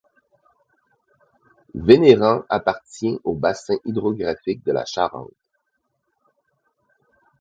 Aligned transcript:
Vénérand 1.75 2.41
appartient 2.49 3.19
au 3.23 3.35
bassin 3.35 3.75
hydrographique 3.85 4.63
de 4.65 4.71
la 4.71 4.83
Charente. 4.83 5.29